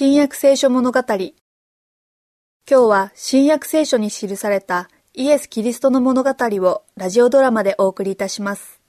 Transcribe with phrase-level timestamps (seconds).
[0.00, 1.00] 新約聖書物語。
[1.08, 1.32] 今
[2.68, 8.80] 日は新約聖書に記されたイエス・キリストの物語をラジオドラマでお送りいたします。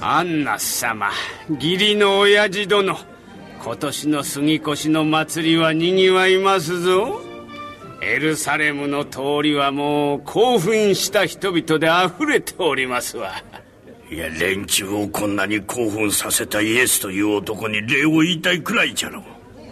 [0.00, 1.10] アンナ様
[1.48, 2.96] 義理の親父殿
[3.62, 7.27] 今年の杉越の祭りはにぎわいますぞ。
[8.00, 13.32] エルサレムの通りはもう興奮した人々であふれておりますわ。
[14.10, 19.22] いや連中をこんなに興奮させたイエスという男に礼を言いたいくらいじゃろ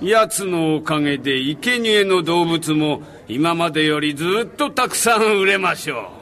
[0.03, 6.13] 奴のおかげで生贄の動物も今までよりずっとたくさん売れましょ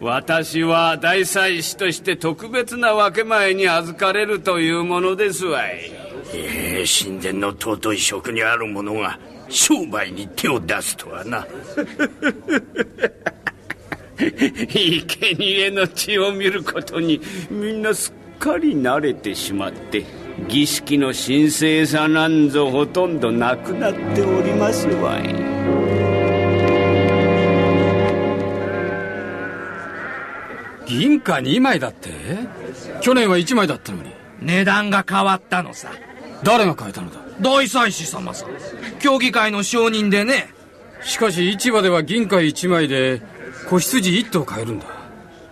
[0.00, 0.04] う。
[0.04, 5.90] 私は大祭司として特別な分け前に預かれるというものですわい。
[6.32, 11.46] ええ神殿の尊い職にある者が商売に手を出すとはな。
[14.18, 20.04] 生贄の血を見ることにみんなすっかり慣れてしまって
[20.48, 25.48] 儀式の神聖さなんぞほとんどなくなっておりますわい。
[30.86, 32.10] 銀貨2枚だって？
[33.00, 34.10] 去年は1枚だったのに。
[34.40, 35.90] 値段が変わったのさ。
[36.42, 37.27] 誰が変えたのだ？
[37.40, 38.46] 大祭司様さ
[39.00, 40.52] 協議会の承認でね。
[41.02, 43.22] しかし市場では銀貨1枚で
[43.68, 44.86] 子羊1頭買えるんだ。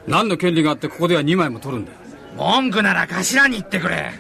[0.07, 1.93] 何の権利があってここでは2枚も取るんだ。
[2.37, 4.13] 文句なら頭に言ってくれ。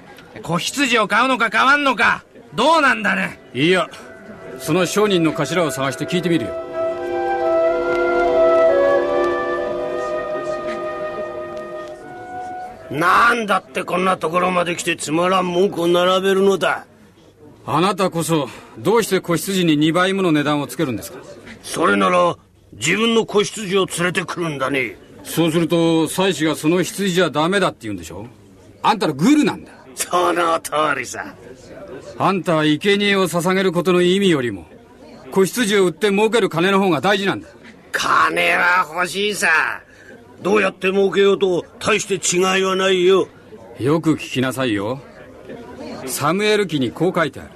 [0.43, 2.25] 子羊を買うのか買わんのか。
[2.55, 3.39] どうなんだね。
[3.55, 3.89] いや。
[4.59, 6.67] その商人の頭を探して聞いてみるよ。
[12.91, 16.87] なんだってこんなところまで来てつまらん文句を並べるのだ
[17.69, 21.19] あなたこそどうして子羊に2倍もの値段をつけるんですか？
[21.65, 22.37] それなら
[22.75, 24.97] 自分の子羊を連れてくるんだね。
[25.25, 28.27] そうすると妻子がその羊じゃダメだって言うんでしょ？
[28.83, 29.73] あんたらグルなんだ。
[29.97, 31.35] その通りさ。
[32.19, 34.67] あんたは生贄を捧げることの意味よりも
[35.33, 37.49] 子羊を売って儲ける金の方が大事なんだ。
[37.91, 39.49] 金は欲しいさ。
[40.41, 43.27] どうやって儲けようと大して違いはないよ。
[43.81, 45.01] よく聞きなさいよ。
[46.07, 47.51] サムエル記にこう書いてある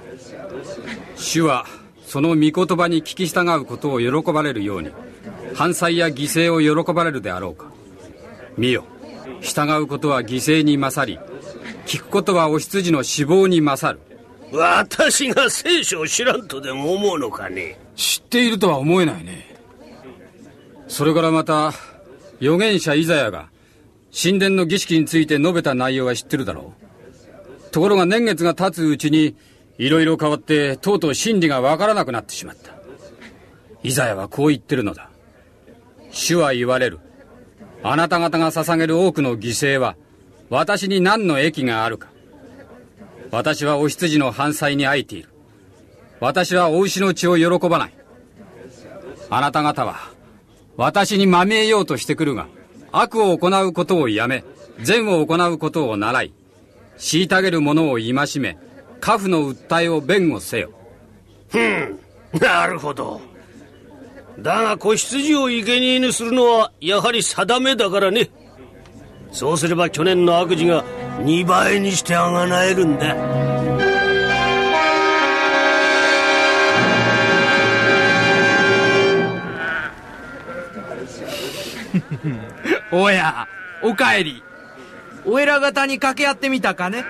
[1.21, 1.65] 主は
[2.05, 4.89] その御言葉に聞き従うことを喜ばれるように
[5.53, 7.71] 犯罪や犠牲を喜ばれるであろうか。
[8.57, 8.85] 見よ。
[9.39, 11.19] 従うことは犠牲に勝り
[11.85, 14.01] 聞くことはお羊の死亡に勝る。
[14.51, 17.79] 私が聖書を知らんとでも思うのかね？
[17.95, 19.55] 知っているとは思えないね。
[20.87, 21.67] それからまた
[22.41, 23.49] 預言者イザヤが
[24.11, 27.71] 神殿の儀式について述べた内容は知ってるだろう。
[27.71, 29.37] ところが年月が経つうちに
[29.77, 32.73] いろいろ変わってとうとう真理がわからなくなってしまった。
[33.83, 35.09] イザヤはこう言ってるのだ。
[36.11, 36.99] 主は言われる。
[37.83, 39.95] あなた方が捧げる多くの犠牲は
[40.49, 42.09] 私に何の益があるか。
[43.31, 45.29] 私はお羊の反罪にあいている。
[46.19, 47.93] 私はお牛の血を喜ばない。
[49.33, 49.95] あなた方は
[50.75, 52.47] 私にまみえようとしてくるが
[52.91, 54.43] 悪を行うことをやめ
[54.81, 56.33] 善を行うことを習い
[56.97, 58.57] 虐げる者を戒め
[59.01, 60.69] 家父の訴えを弁護せよ。
[61.49, 61.99] ふん。
[62.39, 63.19] なるほど。
[64.39, 68.29] だが子羊を生贄にするのはやはり定めだからね。
[69.31, 70.85] そうすれば去年の悪事が
[71.19, 73.15] 2倍にしてあがなえるんだ。
[82.91, 83.47] おや
[83.81, 84.43] おかえり。
[85.25, 87.03] お偉方に掛け合ってみたかね。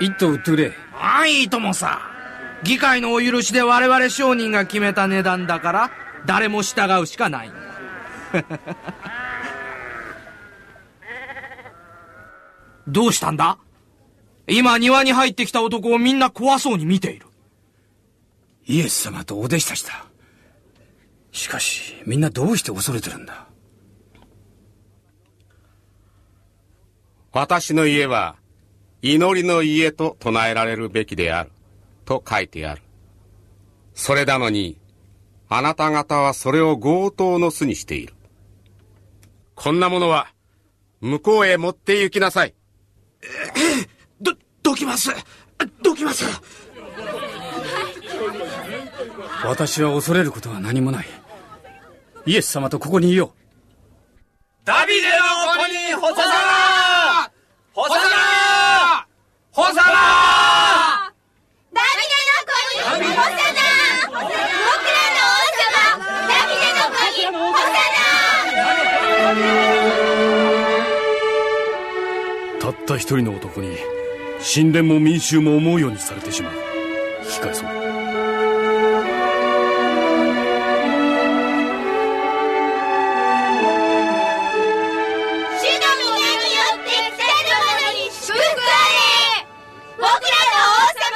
[0.00, 0.83] 一頭売ってくれ
[1.26, 2.00] いいともさ
[2.62, 5.90] 議会のお許しで我々商人が決めた値段だから
[6.26, 7.52] 誰も従うしかない。
[12.88, 13.58] どうしたんだ？
[14.46, 17.26] 今庭に入ってきた男をみんな怖そうに見ている。
[18.66, 20.06] イエス様とお弟子たちだ。
[21.32, 23.46] しかしみんなどうして恐れてるんだ？
[27.32, 28.36] 私の家は
[29.06, 31.50] 祈りの家と唱えられるべきである
[32.06, 32.80] と書いてある。
[33.92, 34.78] それなのに
[35.50, 38.14] あなた方はそれを強盗の巣にしている。
[39.54, 40.28] こんなものは
[41.02, 42.54] 向こうへ持って行きなさい。
[44.22, 45.10] どどきます。
[45.82, 46.24] どきます。
[49.44, 51.06] 私は恐れることは何もない。
[52.24, 53.38] イエス様とここにいよう。
[54.64, 55.83] ダビデの子に
[72.84, 73.76] った一人の男に
[74.54, 76.52] 神殿も民衆も思うようにされてしまう。
[77.24, 77.68] 引き返そう。
[77.68, 77.88] 主の皆
[86.42, 88.42] によって来たる者に祝福あ
[88.92, 89.00] れ
[89.96, 91.08] 僕らの王様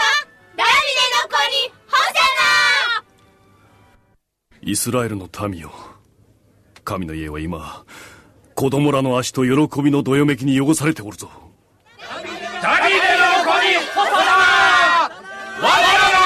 [0.56, 2.24] ダビデの子にホサ
[4.62, 5.70] イスラエルの民よ。
[6.82, 7.84] 神の家は今
[8.54, 11.28] 子供らの足と喜びのどよめきに汚されておるぞ
[12.00, 14.18] ダビデの子にホサナ
[15.60, 15.68] 我ら
[16.14, 16.18] の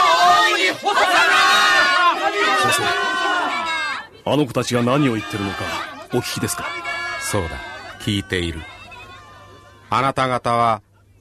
[0.54, 1.00] 王にホサ
[2.62, 5.56] 先生あの子たちが何を言ってるのか
[6.14, 6.64] お聞きですか？
[7.20, 7.50] そうだ
[8.00, 8.60] 聞いている。
[9.90, 10.80] あなた方は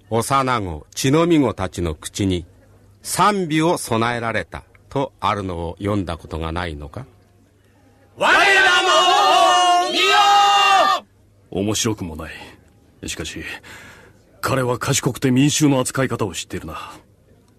[0.10, 2.46] 幼子血のみ子たちの口に
[3.02, 7.06] 賛美を備えられたとあるのを読んだことがないのか？
[8.16, 10.04] 我らの王見よ
[11.50, 13.10] 面白くもない。
[13.10, 13.44] しかし
[14.40, 16.94] 彼は賢くて民衆の扱い方を知っているな。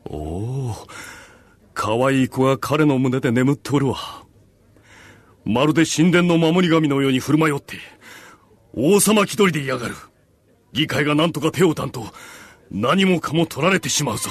[0.07, 0.75] おお
[1.75, 3.99] 可愛い子が彼の胸で眠っておるわ
[5.45, 7.77] まるで神殿の守り神のように振る舞いおって
[8.75, 9.95] 王様気取りで嫌がる。
[10.73, 12.07] 議会が何とか手を打たんと
[12.71, 14.31] 何もかも取られてしまうぞ。